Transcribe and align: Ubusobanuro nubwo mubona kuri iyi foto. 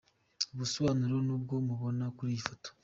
Ubusobanuro 0.53 1.15
nubwo 1.25 1.53
mubona 1.67 2.05
kuri 2.15 2.29
iyi 2.33 2.43
foto. 2.47 2.69